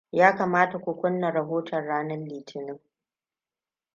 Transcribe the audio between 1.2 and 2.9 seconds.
rahoton ranar Litinin.